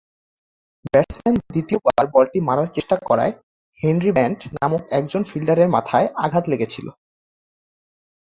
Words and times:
Batsman 0.85 1.35
দ্বিতীয়বার 1.53 2.05
বলটি 2.15 2.39
মারার 2.47 2.69
চেষ্টা 2.75 2.95
করায় 3.09 3.33
হেনরি 3.79 4.11
ব্র্যান্ড 4.11 4.39
নামক 4.55 4.81
একজন 4.99 5.21
ফিল্ডারের 5.23 5.69
মাথায় 5.69 6.07
আঘাত 6.25 6.43
লেগেছিল। 6.51 6.87